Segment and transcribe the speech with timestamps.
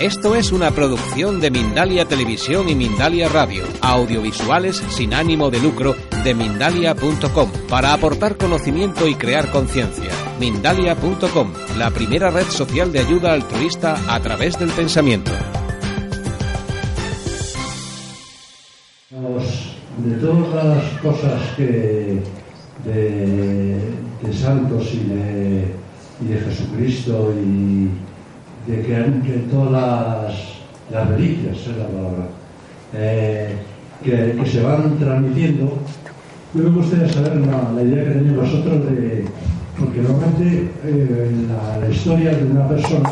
[0.00, 5.96] Esto es una producción de Mindalia Televisión y Mindalia Radio, audiovisuales sin ánimo de lucro
[6.22, 10.10] de mindalia.com, para aportar conocimiento y crear conciencia.
[10.38, 15.32] Mindalia.com, la primera red social de ayuda altruista a través del pensamiento.
[19.10, 22.22] De todas las cosas que
[22.84, 23.80] de,
[24.22, 25.74] de santos y de,
[26.20, 27.90] y de Jesucristo y
[28.68, 30.34] de que, todas las,
[30.92, 32.28] las reliquias, es la palabra,
[32.94, 33.54] eh,
[34.04, 35.78] que, se van transmitiendo,
[36.54, 39.24] yo me gustaría saber la, idea que tenéis vosotros de,
[39.78, 41.30] porque normalmente eh,
[41.80, 43.10] la, historia de una persona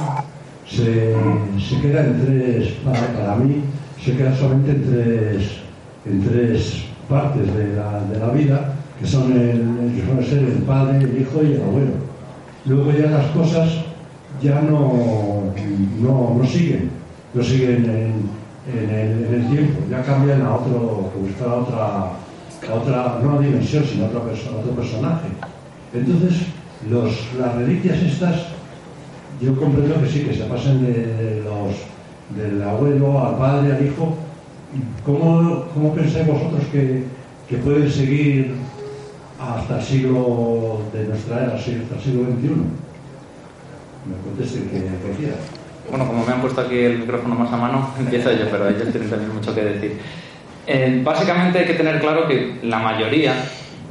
[0.68, 1.14] se,
[1.58, 3.62] se queda en tres, para, para, mí,
[4.04, 5.50] se queda solamente en tres,
[6.04, 11.20] en tres partes de la, de la vida, que son el, el, el padre, el
[11.22, 11.92] hijo y el abuelo.
[12.66, 13.85] Luego ya las cosas
[14.42, 15.52] ya no,
[16.00, 16.90] no, no siguen,
[17.34, 21.10] no siguen en, en, el, tiempo, ya cambian a otro,
[21.44, 22.12] a otra,
[22.68, 25.28] a otra, no a dimensión, sino a otro, perso otro personaje.
[25.94, 26.46] Entonces,
[26.90, 28.46] los, las reliquias estas,
[29.40, 30.82] yo comprendo que sí, que se pasen
[31.44, 31.76] los,
[32.36, 34.16] del abuelo al padre, al hijo.
[35.04, 37.04] ¿Cómo, cómo pensáis vosotros que,
[37.48, 38.54] que pueden seguir
[39.40, 42.85] hasta el siglo de nuestra era, hasta el siglo XXI?
[44.06, 45.56] Me.
[45.90, 48.90] Bueno, como me han puesto aquí el micrófono más a mano, empiezo yo, pero ellos
[48.90, 49.98] tienen también mucho que decir.
[50.66, 53.34] Eh, básicamente hay que tener claro que la mayoría,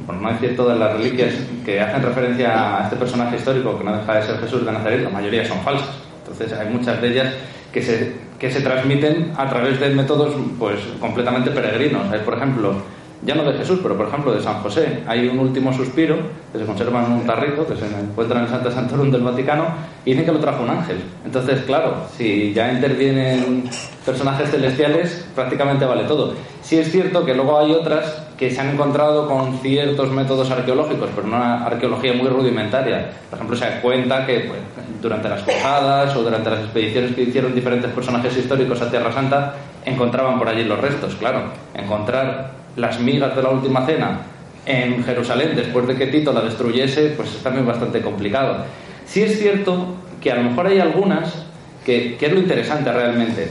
[0.06, 3.96] por no decir todas las reliquias que hacen referencia a este personaje histórico que no
[3.96, 5.88] deja de ser Jesús de Nazaret, la mayoría son falsas.
[6.18, 7.34] Entonces hay muchas de ellas
[7.72, 12.02] que se, que se transmiten a través de métodos pues completamente peregrinos.
[12.24, 12.74] Por ejemplo,
[13.22, 15.02] ya no de Jesús, pero por ejemplo de San José.
[15.06, 16.16] Hay un último suspiro
[16.52, 19.66] que se conserva en un tarrito que se encuentra en el Santa Santorum del Vaticano
[20.04, 20.98] y dicen que lo trajo un ángel.
[21.24, 23.68] Entonces, claro, si ya intervienen
[24.04, 26.34] personajes celestiales, prácticamente vale todo.
[26.62, 31.08] Sí es cierto que luego hay otras que se han encontrado con ciertos métodos arqueológicos,
[31.14, 33.10] pero una arqueología muy rudimentaria.
[33.30, 34.60] Por ejemplo, se cuenta que pues,
[35.00, 39.54] durante las cruzadas o durante las expediciones que hicieron diferentes personajes históricos a Tierra Santa,
[39.84, 41.14] encontraban por allí los restos.
[41.16, 41.44] Claro,
[41.74, 44.20] encontrar las migas de la última cena
[44.66, 48.64] en Jerusalén después de que Tito la destruyese, pues es también bastante complicado.
[49.06, 51.46] Sí es cierto que a lo mejor hay algunas
[51.84, 53.48] que, es lo interesante realmente,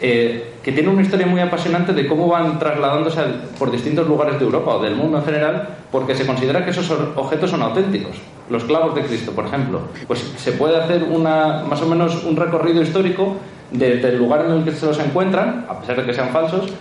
[0.00, 3.20] eh, que tienen una historia muy apasionante de cómo van trasladándose
[3.58, 6.88] por distintos lugares de Europa o del mundo en general, porque se considera que esos
[7.16, 8.16] objetos son auténticos.
[8.48, 12.36] Los clavos de Cristo, por ejemplo, pues se puede hacer una, más o menos un
[12.36, 13.36] recorrido histórico
[13.72, 16.72] desde el lugar en el que se los encuentran, a pesar de que sean falsos,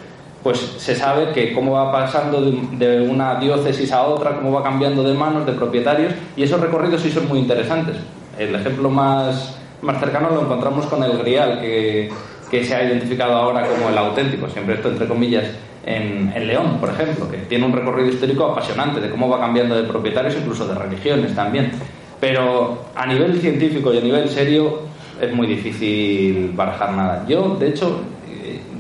[0.44, 5.04] pues se sabe que cómo va pasando de, una diócesis a otra, cómo va cambiando
[5.04, 7.98] de manos, de propietarios, y esos recorridos sí son muy interesantes.
[8.38, 12.10] El ejemplo más, más cercano lo encontramos con el Grial, que,
[12.50, 15.46] que se ha identificado ahora como el auténtico, siempre esto entre comillas,
[15.86, 19.76] en, en, León, por ejemplo, que tiene un recorrido histórico apasionante de cómo va cambiando
[19.76, 21.72] de propietarios, incluso de religiones también.
[22.20, 24.82] Pero a nivel científico y a nivel serio
[25.20, 27.26] es muy difícil barajar nada.
[27.28, 28.02] Yo, de hecho,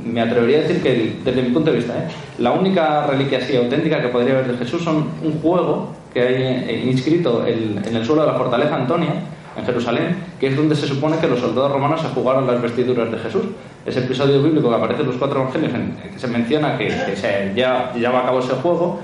[0.06, 2.08] me atrevería a decir que, desde mi punto de vista, ¿eh?
[2.40, 6.36] la única reliquia así auténtica que podría haber de Jesús son un juego que hay
[6.36, 9.14] eh, inscrito en el suelo de la fortaleza Antonia,
[9.58, 13.12] en Jerusalén, que es donde se supone que los soldados romanos se jugaron las vestiduras
[13.12, 13.44] de Jesús.
[13.86, 17.16] Ese episodio bíblico que aparece en los cuatro evangelios, en que se menciona que, que
[17.16, 19.00] se ya lleva a cabo ese juego,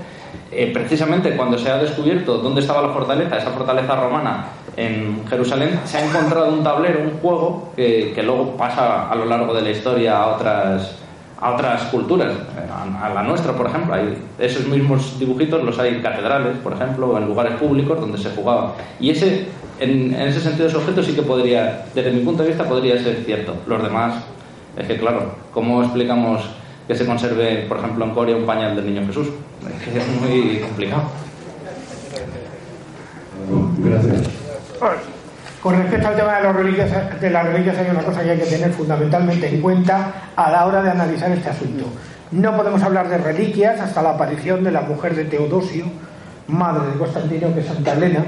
[0.50, 5.80] eh, precisamente cuando se ha descubierto dónde estaba la fortaleza, esa fortaleza romana en Jerusalén,
[5.84, 9.70] se ha encontrado un tablero, un juego, que, luego pasa a lo largo de la
[9.70, 10.94] historia a otras,
[11.40, 12.32] a culturas,
[13.02, 13.96] a, la nuestra, por ejemplo.
[14.38, 18.30] Esos mismos dibujitos los hay en catedrales, por ejemplo, o en lugares públicos donde se
[18.30, 18.74] jugaba.
[19.00, 19.48] Y ese,
[19.80, 23.02] en, en ese sentido, ese objeto sí que podría, desde mi punto de vista, podría
[23.02, 23.56] ser cierto.
[23.66, 24.14] Los demás,
[24.76, 26.48] es que claro, ¿cómo explicamos
[26.86, 29.28] que se conserve, por ejemplo, en Corea un pañal del niño Jesús?
[29.66, 31.02] Es que es muy complicado.
[33.78, 34.28] Gracias.
[35.62, 38.38] Con respecto al tema de, los reliquias, de las reliquias hay una cosa que hay
[38.38, 41.84] que tener fundamentalmente en cuenta a la hora de analizar este asunto.
[42.30, 45.86] No podemos hablar de reliquias hasta la aparición de la mujer de Teodosio,
[46.46, 48.24] madre de Constantino, que es Santa Elena,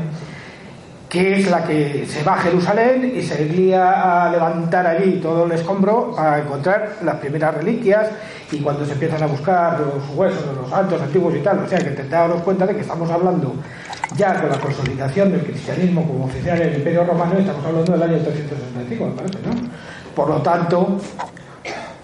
[1.10, 5.44] que es la que se va a Jerusalén y se guía a levantar allí todo
[5.44, 8.08] el escombro para encontrar las primeras reliquias
[8.52, 11.68] y cuando se empiezan a buscar los huesos de los santos antiguos y tal, o
[11.68, 13.56] sea que te daros cuenta de que estamos hablando
[14.16, 18.02] ya con la consolidación del cristianismo como oficial en el Imperio Romano estamos hablando del
[18.02, 19.68] año 365, me parece, ¿no?
[20.14, 20.96] Por lo tanto,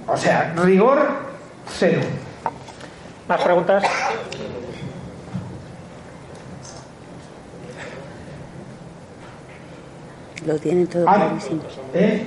[0.08, 0.98] o sea, rigor
[1.78, 2.00] cero.
[3.28, 3.84] ¿Más preguntas?
[10.46, 11.62] Lo tienen todo Ah, clarísimo.
[11.94, 12.22] ¿eh?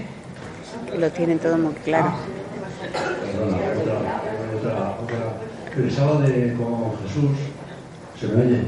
[0.97, 2.11] Lo tienen todo muy claro.
[3.31, 3.93] Perdona, otra,
[4.57, 5.17] otra, otra.
[5.75, 7.37] Pensaba de con Jesús,
[8.19, 8.61] ¿se me oye?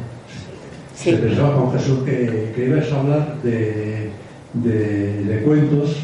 [0.96, 1.12] Sí.
[1.12, 4.12] Se pensaba con Jesús que, que ibas a hablar de,
[4.54, 5.98] de, de cuentos,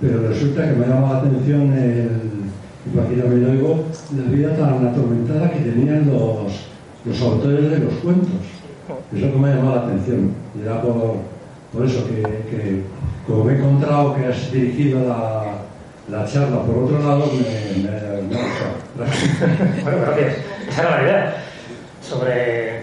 [0.00, 2.08] pero resulta que me llama la atención el,
[2.86, 3.84] y por aquí también lo oigo,
[4.16, 6.52] la vida tan atormentada que tenían los,
[7.04, 8.30] los autores de los cuentos.
[9.14, 10.32] Es lo que me ha llamado la atención.
[10.58, 11.16] Y era por,
[11.72, 12.82] por eso que,
[13.26, 15.44] como me he encontrado que has dirigido la,
[16.08, 18.36] la charla por otro lado, me, me, me.
[19.82, 20.34] Bueno, gracias.
[20.68, 21.36] Esa era la idea.
[22.02, 22.82] Sobre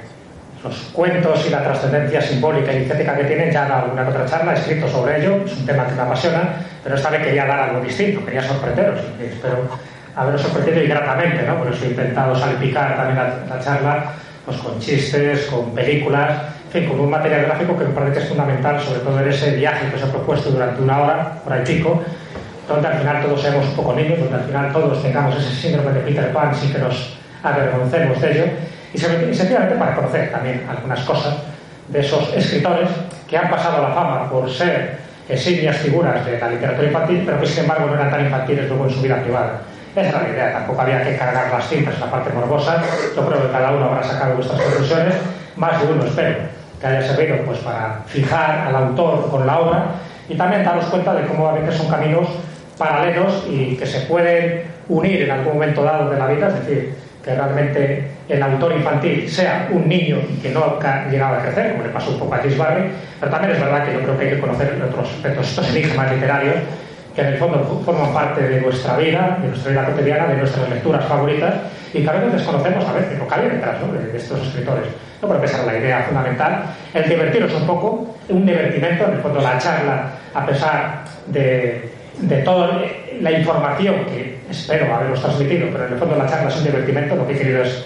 [0.63, 4.53] los cuentos y la trascendencia simbólica y estética que tienen, ya he alguna otra charla,
[4.53, 7.59] he escrito sobre ello, es un tema que me apasiona, pero esta vez quería dar
[7.59, 9.67] algo distinto, quería sorprenderos, espero
[10.15, 11.59] haberos sorprendido y gratamente, ¿no?
[11.59, 14.13] Por eso he intentado salpicar también la, la charla
[14.45, 18.19] pues, con chistes, con películas, en fin, con un material gráfico que me parece que
[18.23, 21.53] es fundamental, sobre todo en ese viaje que os he propuesto durante una hora, por
[21.53, 22.03] ahí pico,
[22.67, 25.91] donde al final todos seamos un poco niños, donde al final todos tengamos ese síndrome
[25.93, 28.45] de Peter Pan sin que nos avergoncemos de ello,
[28.93, 31.35] y se- sencillamente para conocer también algunas cosas
[31.87, 32.89] de esos escritores
[33.29, 34.97] que han pasado la fama por ser
[35.29, 38.85] eximias figuras de la literatura infantil, pero que sin embargo no eran tan infantiles luego
[38.85, 39.61] en su vida privada.
[39.95, 42.81] Esa era la idea, tampoco había que cargar las cintas la parte morbosa,
[43.15, 45.15] yo creo que cada uno habrá sacado vuestras conclusiones,
[45.57, 46.37] más de uno espero
[46.79, 49.85] que haya servido pues para fijar al autor con la obra
[50.29, 52.27] y también daros cuenta de cómo a veces son caminos
[52.77, 56.93] paralelos y que se pueden unir en algún momento dado de la vida, es decir,
[57.23, 61.83] que realmente el autor infantil sea un niño que no ha llegado a crecer, como
[61.83, 64.39] le pasó un poco a pero también es verdad que yo creo que hay que
[64.39, 66.55] conocer otros aspectos, estos enigmas literarios,
[67.15, 70.69] que en el fondo forman parte de nuestra vida, de nuestra vida cotidiana, de nuestras
[70.69, 71.55] lecturas favoritas,
[71.93, 73.93] y que a veces desconocemos a veces lo que hay detrás ¿no?
[73.93, 74.85] de estos escritores.
[75.19, 79.19] Creo que esa es la idea fundamental, el divertiros un poco, un divertimento, en el
[79.19, 82.81] fondo la charla, a pesar de, de toda
[83.19, 87.15] la información que espero haberos transmitido, pero en el fondo la charla es un divertimento,
[87.15, 87.85] lo que he querido es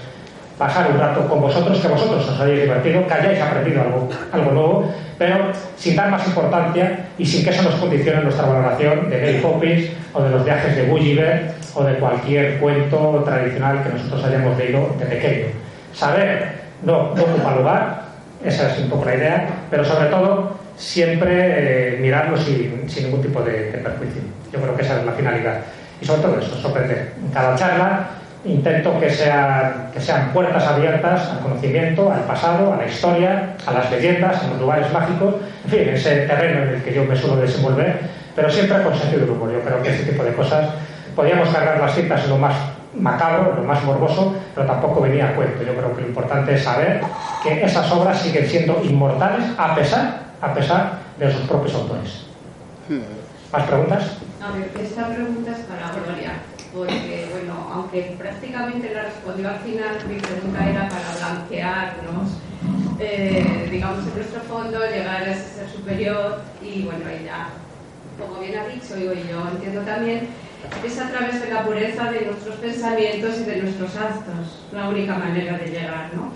[0.62, 4.52] pasar un rato con vosotros, que vosotros os hayáis divertido, que hayáis aprendido algo, algo
[4.52, 9.18] nuevo, pero sin dar más importancia y sin que eso nos condicione nuestra valoración de
[9.22, 14.24] Mary Poppins o de los viajes de Gulliver o de cualquier cuento tradicional que nosotros
[14.24, 15.46] hayamos leído de pequeño.
[15.94, 18.02] Saber no, no ocupa lugar,
[18.44, 23.42] esa es un poco la idea, pero sobre todo siempre eh, mirarlo sin, ningún tipo
[23.42, 24.22] de, de perjuicio.
[24.52, 25.62] Yo creo que esa es la finalidad.
[26.02, 27.14] Y sobre todo eso, sorprender.
[27.24, 28.08] En cada charla
[28.44, 33.72] intento que sean, que sean puertas abiertas al conocimiento, al pasado, a la historia, a
[33.72, 35.36] las leyendas, a los lugares mágicos,
[35.66, 38.00] en fin, ese terreno en el que yo me suelo desenvolver,
[38.36, 39.52] pero siempre con sentido del humor.
[39.54, 40.70] Yo creo que ese tipo de cosas
[41.16, 42.56] podíamos cargar las citas lo más
[42.96, 45.64] macabro, lo más morboso, pero tampoco venía a cuento.
[45.64, 47.02] Yo creo que lo importante es saber
[47.44, 52.26] que esas obras siguen siendo inmortales a pesar, a pesar de sus propios autores.
[53.52, 54.18] ¿Más preguntas?
[54.42, 56.34] A ver, esta pregunta es para Gloria,
[56.74, 62.30] porque, bueno, aunque prácticamente la respondió al final, mi pregunta era para blanquearnos,
[63.00, 67.48] eh, digamos, en nuestro fondo, llegar a ese ser superior y, bueno, ella,
[68.20, 70.30] como bien ha dicho, y yo entiendo también,
[70.86, 75.16] es a través de la pureza de nuestros pensamientos y de nuestros actos, la única
[75.16, 76.32] manera de llegar, ¿no?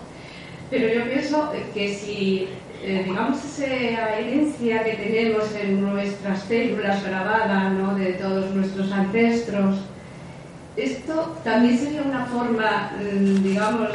[0.70, 2.48] Pero yo pienso que si,
[2.84, 7.96] eh, digamos, esa herencia que tenemos en nuestras células grabada, ¿no?
[7.96, 9.78] De todos nuestros ancestros,
[10.76, 13.90] esto también sería una forma, mm, digamos,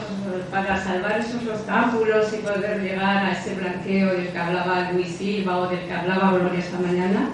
[0.50, 5.58] para salvar esos obstáculos y poder llegar a ese blanqueo del que hablaba Luis Silva
[5.58, 7.30] o del que hablaba Gloria esta mañana.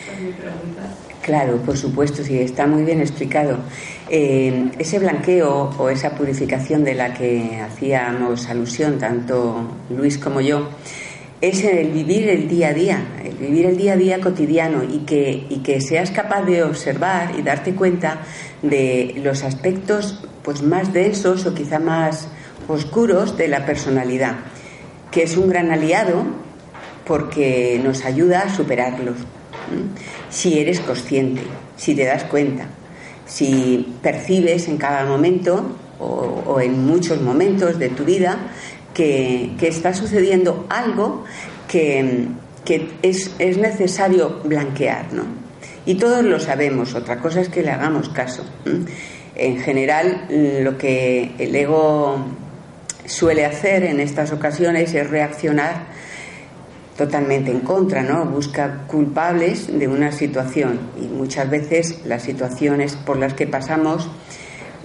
[0.00, 1.07] Esa es mi pregunta.
[1.28, 3.58] Claro, por supuesto, sí, está muy bien explicado.
[4.08, 10.70] Eh, ese blanqueo o esa purificación de la que hacíamos alusión tanto Luis como yo,
[11.42, 15.00] es el vivir el día a día, el vivir el día a día cotidiano y
[15.00, 18.22] que, y que seas capaz de observar y darte cuenta
[18.62, 22.30] de los aspectos pues, más densos o quizá más
[22.68, 24.36] oscuros de la personalidad,
[25.10, 26.24] que es un gran aliado
[27.04, 29.18] porque nos ayuda a superarlos.
[30.30, 31.42] Si eres consciente,
[31.76, 32.66] si te das cuenta,
[33.26, 38.38] si percibes en cada momento o, en muchos momentos de tu vida
[38.94, 41.24] que, que está sucediendo algo
[41.68, 42.28] que,
[43.02, 45.24] es, es, necesario blanquear, ¿no?
[45.86, 48.44] Y todos lo sabemos, otra cosa es que le hagamos caso.
[49.34, 50.26] En general,
[50.62, 52.26] lo que el ego
[53.06, 55.86] suele hacer en estas ocasiones es reaccionar
[56.98, 58.24] totalmente en contra, ¿no?
[58.24, 64.10] Busca culpables de una situación y muchas veces las situaciones por las que pasamos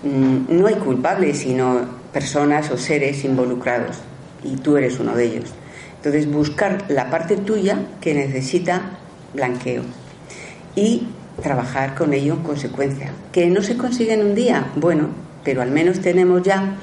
[0.03, 1.82] mm, no hay culpables, sino
[2.13, 3.98] personas o seres involucrados
[4.43, 5.55] y tú eres uno de ellos.
[5.96, 9.00] Entonces buscar la parte tuya que necesita
[9.34, 9.82] blanqueo
[10.75, 11.08] y
[11.41, 13.12] trabajar con ello en consecuencia.
[13.32, 15.08] Que no se consigue en un día, bueno,
[15.43, 16.75] pero al menos tenemos ya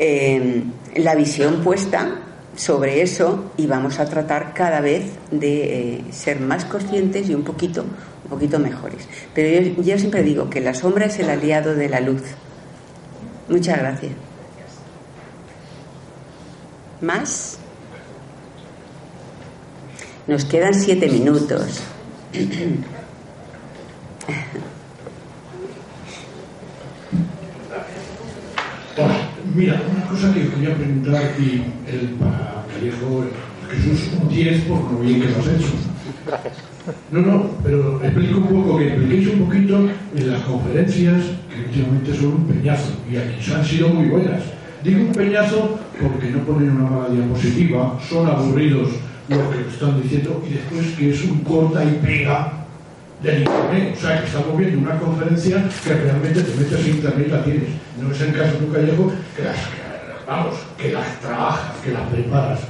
[0.00, 0.64] eh,
[0.96, 2.22] la visión puesta
[2.56, 7.42] sobre eso y vamos a tratar cada vez de eh, ser más conscientes y un
[7.42, 9.08] poquito, un poquito mejores.
[9.34, 12.22] Pero yo, yo siempre digo que la sombra es el aliado de la luz.
[13.48, 14.12] Muchas gracias.
[17.00, 17.58] ¿Más?
[20.26, 21.82] Nos quedan siete minutos.
[29.52, 33.24] Mira, una cosa que quería preguntar y el para Callejo,
[33.70, 35.72] Jesús, un 10 por lo bien que lo has hecho.
[36.26, 36.54] Gracias.
[37.10, 42.14] No, no, pero explico un poco, que expliquéis un poquito en las conferencias, que últimamente
[42.14, 44.42] son un peñazo, y aquí han sido muy buenas.
[44.82, 48.88] Digo un peñazo porque no ponen una mala diapositiva, son aburridos
[49.28, 52.63] lo que están diciendo, y después que es un corta y pega
[53.22, 53.94] del internet.
[53.96, 57.44] O sea, que estamos viendo una conferencia que realmente te metes en internet y la
[57.44, 57.68] tienes.
[58.00, 59.56] No es el caso de un callejo que las,
[60.26, 62.60] vamos, que las trabajas, que las preparas.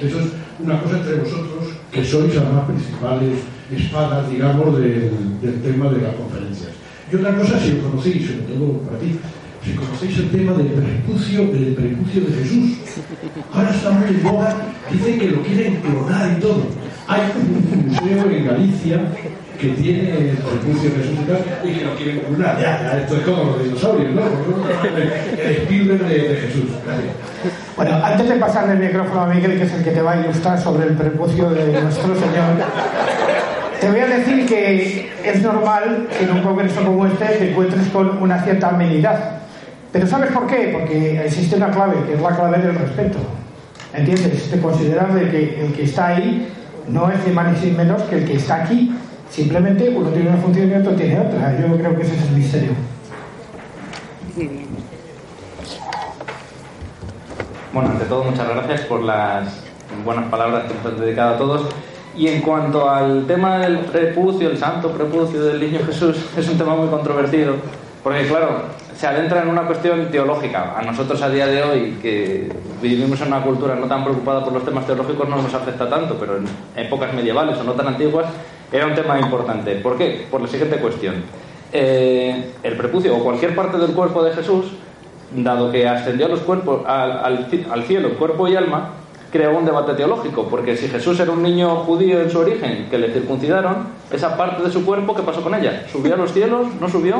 [0.00, 0.26] Eso es
[0.58, 3.38] una cosa entre vosotros, que sois las principales
[3.70, 6.70] espadas, digamos, del, del tema de las conferencias.
[7.10, 9.18] Y otra cosa, si lo conocéis, sobre todo para ti,
[9.64, 12.78] si conocéis el tema del prepucio, del prepucio de Jesús.
[13.52, 14.56] Ahora está muy en boga,
[14.90, 16.66] dicen que lo quieren clonar y todo.
[17.06, 19.00] Hay un museo en Galicia
[19.58, 21.18] que tiene el prepucio Jesús
[21.64, 22.60] y, que lo quieren clonar.
[22.60, 24.22] Ya, esto es como los dinosaurios, ¿no?
[25.38, 26.70] El Spielberg de, Jesús.
[27.76, 30.20] Bueno, antes de pasarle el micrófono a Miguel, que es el que te va a
[30.20, 32.56] ilustrar sobre el prepucio de nuestro Señor,
[33.80, 37.88] te voy a decir que es normal que en un congreso como este te encuentres
[37.88, 39.42] con una cierta amenidad.
[39.92, 40.70] Pero ¿sabes por qué?
[40.72, 43.18] Porque existe una clave, que es la clave del respeto.
[43.92, 44.50] ¿Entiendes?
[44.50, 46.48] De considerar de que el que está ahí
[46.88, 48.94] no es ni más ni menos que el que está aquí.
[49.32, 51.58] Simplemente uno tiene una función y otro tiene otra.
[51.58, 52.72] Yo creo que ese es el misterio.
[54.36, 54.66] Muy bien.
[57.72, 59.64] Bueno, ante todo, muchas gracias por las
[60.04, 61.74] buenas palabras que nos han dedicado a todos.
[62.14, 66.58] Y en cuanto al tema del prepucio, el santo prepucio del niño Jesús, es un
[66.58, 67.54] tema muy controvertido,
[68.04, 70.74] porque claro, se adentra en una cuestión teológica.
[70.76, 74.52] A nosotros a día de hoy, que vivimos en una cultura no tan preocupada por
[74.52, 76.44] los temas teológicos, no nos afecta tanto, pero en
[76.76, 78.26] épocas medievales o no tan antiguas
[78.72, 79.76] era un tema importante.
[79.76, 80.26] ¿Por qué?
[80.30, 81.16] Por la siguiente cuestión.
[81.72, 84.66] Eh, el prepucio o cualquier parte del cuerpo de Jesús,
[85.34, 87.46] dado que ascendió a los cuerpos, al,
[87.86, 88.90] cielo, cuerpo y alma,
[89.30, 92.98] creó un debate teológico, porque si Jesús era un niño judío en su origen, que
[92.98, 95.86] le circuncidaron, esa parte de su cuerpo, ¿qué pasó con ella?
[95.90, 96.66] ¿Subió a los cielos?
[96.78, 97.16] ¿No subió?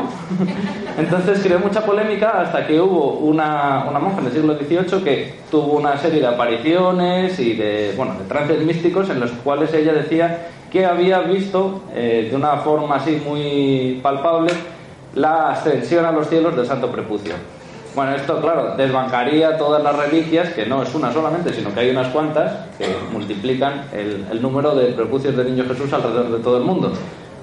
[0.99, 5.35] Entonces creó mucha polémica hasta que hubo una, una monja en el siglo XVIII que
[5.51, 9.95] tuvo una serie de apariciones y de, bueno, de trances místicos en los cuales ella
[9.95, 14.51] decía que había visto eh, de una forma así muy palpable
[15.15, 17.35] la ascensión a los cielos del Santo Prepucio.
[17.95, 21.91] Bueno, esto, claro, desbancaría todas las reliquias, que no es una solamente, sino que hay
[21.91, 26.57] unas cuantas que multiplican el, el número de prepucios del niño Jesús alrededor de todo
[26.57, 26.91] el mundo.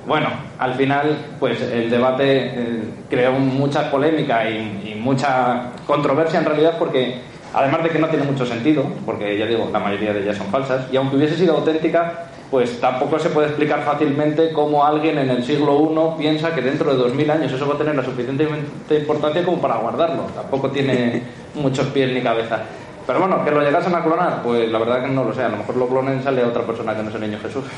[0.07, 6.45] Bueno, al final, pues el debate eh, creó mucha polémica y, y, mucha controversia en
[6.45, 7.19] realidad, porque
[7.53, 10.47] además de que no tiene mucho sentido, porque ya digo, la mayoría de ellas son
[10.47, 15.29] falsas, y aunque hubiese sido auténtica, pues tampoco se puede explicar fácilmente cómo alguien en
[15.29, 18.47] el siglo I piensa que dentro de 2000 años eso va a tener la suficiente
[18.89, 20.23] importancia como para guardarlo.
[20.35, 21.21] Tampoco tiene
[21.55, 22.61] muchos pies ni cabeza.
[23.05, 25.43] Pero bueno, que lo llegasen a clonar, pues la verdad que no lo sé.
[25.43, 27.63] A lo mejor lo clonen y sale otra persona que no es el niño Jesús.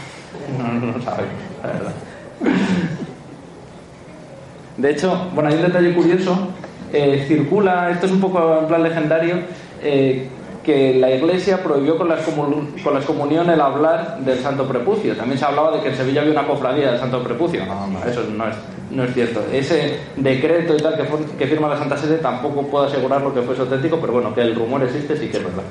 [0.58, 1.24] No, no lo sabe,
[1.64, 1.92] la verdad.
[4.78, 6.50] De hecho, bueno, hay un detalle curioso.
[6.92, 9.36] Eh, circula, esto es un poco en plan legendario,
[9.82, 10.28] eh,
[10.64, 15.16] que la Iglesia prohibió con las, con las comuniones el hablar del Santo Prepucio.
[15.16, 17.66] También se hablaba de que en Sevilla había una cofradía del Santo Prepucio.
[17.66, 18.56] No, no, eso no es,
[18.92, 19.42] no es cierto.
[19.52, 23.42] Ese decreto y tal que, que firma la Santa Sede tampoco puedo asegurar lo que
[23.42, 25.64] fuese auténtico, pero bueno, que el rumor existe sí que es verdad.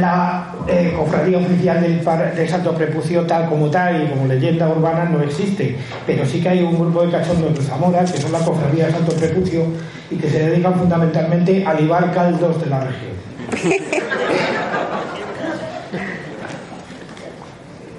[0.00, 5.04] La eh, cofradía oficial del, del, Santo Prepucio, tal como tal y como leyenda urbana,
[5.04, 5.78] no existe.
[6.06, 8.94] Pero sí que hay un grupo de cachondos de Zamora, que son la cofradía del
[8.94, 9.66] Santo Prepucio,
[10.10, 13.12] y que se dedican fundamentalmente a libar caldos de la región.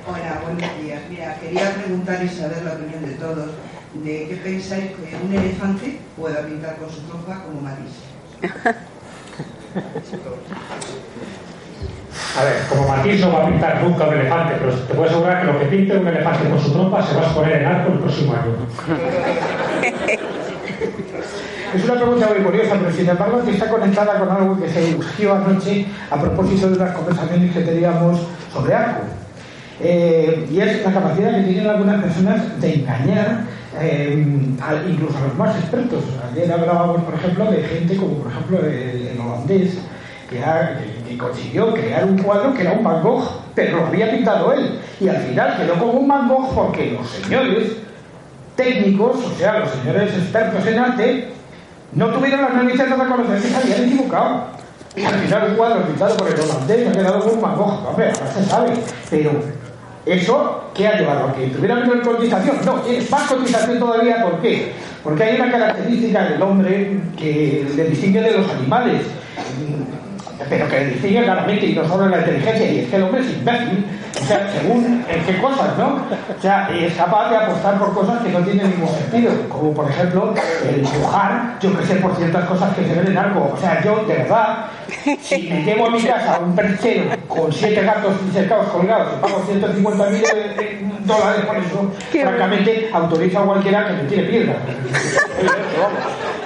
[0.05, 1.01] Hola, buenos días.
[1.09, 3.49] Mira, quería preguntar y saber la opinión de todos
[3.93, 8.01] de qué pensáis que un elefante pueda pintar con su trompa como Marisa.
[12.35, 15.41] A ver, como Matisse no va a pintar nunca un elefante, pero te puedo asegurar
[15.41, 17.91] que lo que pinte un elefante con su trompa se va a exponer en arco
[17.93, 18.55] el próximo año.
[21.75, 24.93] Es una pregunta muy curiosa, pero sin embargo que está conectada con algo que se
[24.93, 28.19] surgió anoche a propósito de unas conversaciones que teníamos
[28.51, 29.01] sobre arco.
[29.79, 33.41] Eh, y es la capacidad que tienen algunas personas de engañar
[33.79, 34.23] eh,
[34.87, 36.03] incluso a los más expertos.
[36.31, 39.77] Ayer hablábamos, por ejemplo, de gente como, por ejemplo, el holandés,
[40.29, 43.03] que, consiguió crear un cuadro que era un Van
[43.55, 44.79] pero lo había pintado él.
[44.99, 47.73] Y al final quedó como un Van porque los señores
[48.55, 51.27] técnicos, o sea, los señores expertos en arte,
[51.93, 54.53] no tuvieron las narices de reconocer que se habían equivocado.
[54.95, 57.87] Y al final un cuadro pintado por el holandés ha quedado como un Van Gogh.
[57.87, 58.73] Hombre, ahora se sabe.
[59.09, 59.31] Pero
[60.05, 62.57] ¿Eso qué ha llevado a que tuviera menor cotización?
[62.65, 64.73] No, es más cotización todavía, ¿por qué?
[65.01, 69.03] Porque hay una característica del hombre que le distingue de los animales,
[70.49, 73.03] pero que le distingue claramente y no solo en la inteligencia, y es que el
[73.03, 73.85] hombre es imbécil,
[74.21, 75.95] o sea, según en qué cosas, ¿no?
[75.95, 79.89] O sea, es capaz de apostar por cosas que no tienen ningún sentido, como por
[79.89, 80.33] ejemplo
[80.69, 83.51] el dibujar, yo que sé, por ciertas cosas que se ven en algo.
[83.53, 84.65] O sea, yo, de verdad,
[85.21, 89.43] si me llevo a mi casa un perchero con siete gatos cercados colgados y pago
[89.45, 90.23] 150 mil
[91.05, 94.55] dólares por eso, francamente autorizo a cualquiera que me tire piedra.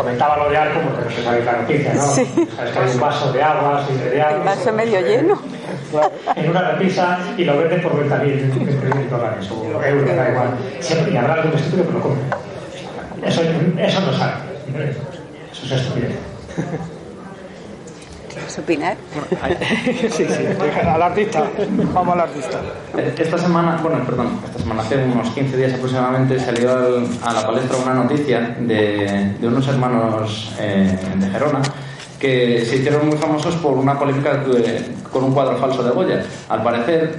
[0.00, 2.06] Comentaba lo de arco porque no se sabe la noticia, ¿no?
[2.06, 2.24] Sí.
[2.56, 4.38] Sabes que hay un vaso de agua, sin de agua.
[4.38, 5.38] El vaso medio lleno.
[6.36, 10.48] En una repisa y lo venden por 20.000 dólares o euros, da igual.
[10.80, 12.24] Siempre y habrá algún estúpido que lo compre.
[13.26, 14.32] Eso, eso no sabe.
[15.52, 16.14] Eso es estupidez.
[18.32, 18.96] ¿Quieres opinar?
[20.10, 20.24] sí, sí,
[20.86, 21.44] al artista.
[21.92, 22.60] Vamos al artista.
[23.18, 27.46] Esta semana, bueno, perdón, esta semana, hace unos 15 días aproximadamente, salió al, a la
[27.46, 31.60] palestra una noticia de, de unos hermanos eh, de Gerona
[32.20, 36.22] que se hicieron muy famosos por una polémica de, con un cuadro falso de Goya.
[36.50, 37.14] Al parecer,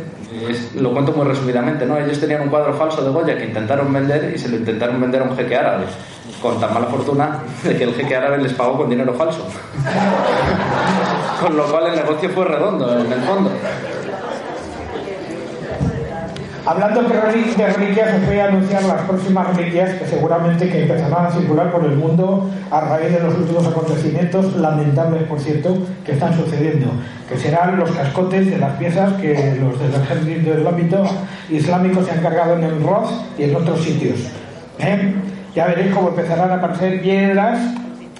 [0.47, 1.97] es, lo cuento muy resumidamente, ¿no?
[1.97, 5.23] Ellos tenían un cuadro falso de Goya que intentaron vender y se lo intentaron vender
[5.23, 5.86] a un jeque árabe,
[6.41, 9.45] con tan mala fortuna de que el jeque árabe les pagó con dinero falso.
[11.39, 13.51] con lo cual el negocio fue redondo, en el fondo.
[16.63, 21.32] Hablando de reliquias, os voy a anunciar las próximas reliquias que seguramente que empezarán a
[21.32, 25.75] circular por el mundo a raíz de los últimos acontecimientos, lamentables por cierto,
[26.06, 26.91] que están sucediendo,
[27.27, 31.04] que serán los cascotes de las piezas que los del ejército del ámbito
[31.49, 34.19] islámico se han cargado en el Roz y en otros sitios.
[34.77, 35.15] ¿Eh?
[35.55, 37.59] Ya veréis cómo empezarán a aparecer piedras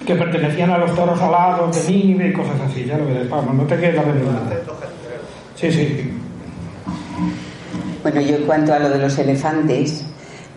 [0.06, 3.52] que pertenecían a los toros alados de Nínive y cosas así, ya lo veréis, Pablo,
[3.52, 4.42] no te quedes la verdad.
[5.54, 6.10] Sí, sí.
[8.02, 10.04] Bueno, yo en cuanto a lo de los elefantes,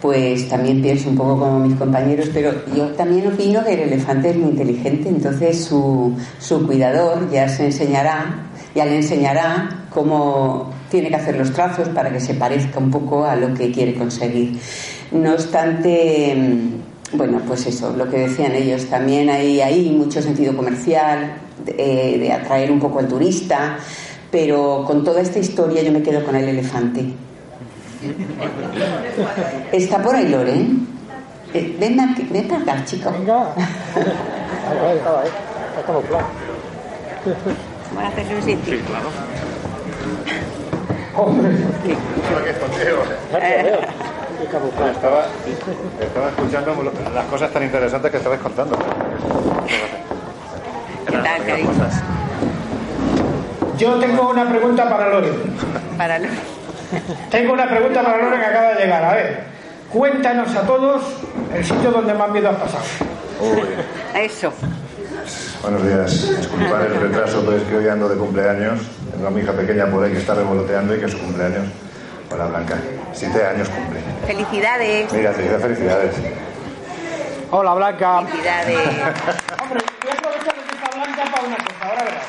[0.02, 4.32] pues también pienso un poco como mis compañeros, pero yo también opino que el elefante
[4.32, 11.10] es muy inteligente, entonces su, su cuidador ya se enseñará, ya le enseñará cómo tiene
[11.10, 14.60] que hacer los trazos para que se parezca un poco a lo que quiere conseguir.
[15.12, 16.36] No obstante,
[17.14, 22.32] bueno, pues eso, lo que decían ellos, también hay ahí mucho sentido comercial, de, de
[22.32, 23.78] atraer un poco al turista,
[24.32, 27.14] pero con toda esta historia yo me quedo con el elefante.
[29.72, 30.88] Está por ahí, Loren.
[31.54, 33.12] Eh, ven, aquí, ven para acá, chico.
[33.12, 33.54] Venga.
[37.94, 38.74] Vamos a hacerle un sitio.
[38.74, 39.10] Sí, claro.
[41.18, 41.50] Hombre,
[44.42, 45.26] Estaba,
[46.02, 48.78] estaba escuchando las cosas tan interesantes que estabas contando.
[51.08, 51.72] ¿Qué tal, cariño?
[53.78, 55.34] yo tengo una pregunta para Loren.
[55.98, 56.40] Para Loren.
[57.32, 59.04] Tengo una pregunta para Loren que acaba de llegar.
[59.06, 59.44] A ver,
[59.90, 61.04] cuéntanos a todos
[61.54, 62.84] el sitio donde más miedo has pasado.
[64.16, 64.52] Eso.
[65.62, 66.38] Buenos días.
[66.38, 68.82] Disculpad el retraso, pero es que hoy ando de cumpleaños.
[69.12, 71.68] Tengo a mi hija pequeña por ahí que está revoloteando y que es su cumpleaños.
[72.32, 72.76] Hola, Blanca.
[73.16, 74.00] Siete años cumple.
[74.28, 75.14] Felicidades.
[75.14, 76.16] Mira, te dice felicidades.
[77.50, 78.22] Hola, Blanca.
[78.24, 78.78] Felicidades.
[79.62, 81.76] Hombre, voy a aprovechar que está Blanca para una cosa.
[81.82, 82.26] Ahora verás.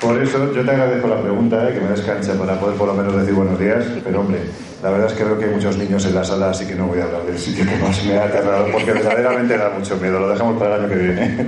[0.00, 2.88] Por eso yo te agradezco la pregunta, eh, que me des cancha para poder por
[2.88, 3.84] lo menos decir buenos días.
[4.02, 4.40] Pero hombre,
[4.82, 6.86] la verdad es que veo que hay muchos niños en la sala, así que no
[6.86, 10.20] voy a hablar del sitio que más me ha aterrado, porque verdaderamente da mucho miedo.
[10.20, 11.46] Lo dejamos para el año que viene.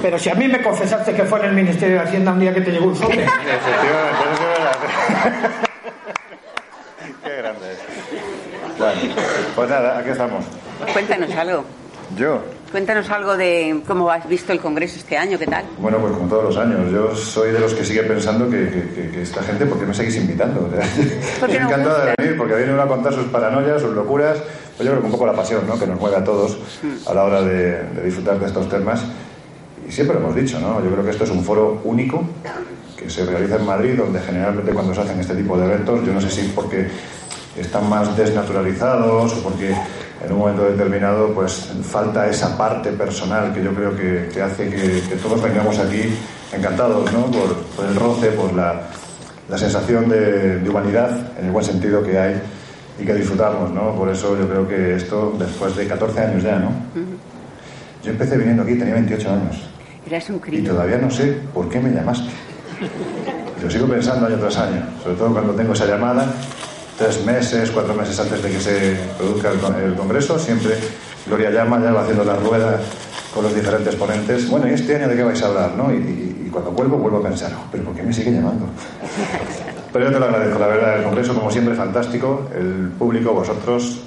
[0.00, 2.54] Pero si a mí me confesaste que fue en el Ministerio de Hacienda un día
[2.54, 3.24] que te llegó un sobre.
[3.24, 4.31] Efectivamente.
[7.24, 7.78] Qué grande es.
[8.78, 9.00] Bueno,
[9.54, 10.44] pues nada, aquí estamos.
[10.92, 11.64] Cuéntanos algo.
[12.16, 15.62] Yo, Cuéntanos algo de cómo has visto el Congreso este año, ¿qué tal?
[15.76, 16.90] Bueno, pues como todos los años.
[16.90, 20.70] Yo soy de los que sigue pensando que, esta gente, ¿por qué me seguís invitando?
[21.48, 24.38] me encanta de venir porque viene uno a contar sus paranoias, sus locuras.
[24.38, 25.78] Pues yo creo que un poco la pasión ¿no?
[25.78, 27.10] que nos mueve a todos mm.
[27.10, 29.04] a la hora de, disfrutar de estos temas.
[29.92, 30.82] Y siempre lo hemos dicho, ¿no?
[30.82, 32.24] Yo creo que esto es un foro único
[32.96, 36.14] que se realiza en Madrid, donde generalmente cuando se hacen este tipo de eventos, yo
[36.14, 36.88] no sé si porque
[37.58, 39.76] están más desnaturalizados o porque
[40.24, 45.14] en un momento determinado pues falta esa parte personal que yo creo que, hace que,
[45.16, 46.04] todos vengamos aquí
[46.54, 47.26] encantados ¿no?
[47.26, 48.88] por, el roce, por la,
[49.58, 52.40] sensación de, humanidad en el buen sentido que hay
[52.98, 53.70] y que disfrutamos.
[53.70, 53.94] ¿no?
[53.94, 56.70] Por eso yo creo que esto, después de 14 años ya, ¿no?
[58.02, 59.71] Yo empecé viniendo aquí, tenía 28 años.
[60.06, 62.30] Eras un Y todavía no sé por qué me llamaste.
[63.62, 66.26] Lo sigo pensando año tras año, sobre todo cuando tengo esa llamada
[66.98, 70.76] tres meses, cuatro meses antes de que se produzca el, Congreso, siempre
[71.26, 72.80] Gloria llama, ya va haciendo la rueda
[73.34, 74.48] con los diferentes ponentes.
[74.48, 75.72] Bueno, ¿y este año de qué vais a hablar?
[75.76, 75.92] ¿no?
[75.92, 78.66] Y, cuando vuelvo, vuelvo a pensar, oh, ¿pero por qué me sigue llamando?
[79.90, 82.50] Pero yo te lo agradezco, la verdad, el Congreso, como siempre, fantástico.
[82.54, 84.02] El público, vosotros,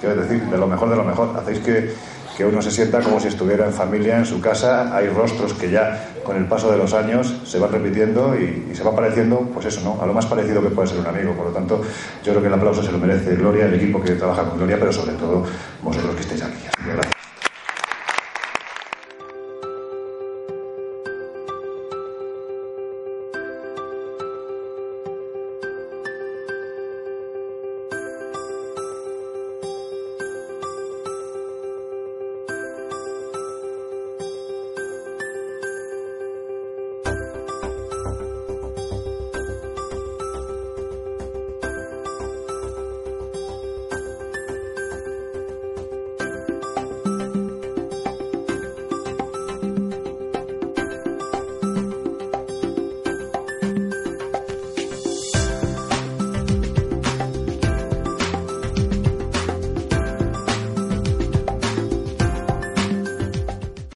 [0.00, 1.36] quiero decir, de lo mejor de lo mejor.
[1.36, 1.92] Hacéis que
[2.40, 4.96] que uno se sienta como si estuviera en familia, en su casa.
[4.96, 8.82] Hay rostros que ya con el paso de los años se van repitiendo y, se
[8.82, 10.02] va pareciendo, pues eso, ¿no?
[10.02, 11.34] A lo más parecido que puede ser un amigo.
[11.34, 11.82] Por lo tanto,
[12.24, 14.78] yo creo que el aplauso se lo merece Gloria, el equipo que trabaja con Gloria,
[14.80, 15.44] pero sobre todo
[15.82, 16.64] vosotros que estáis aquí.
[16.82, 17.19] gracias.